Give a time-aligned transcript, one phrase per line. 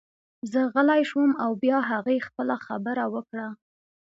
[0.51, 3.47] زه غلی شوم او بیا هغې خپله خبره وکړه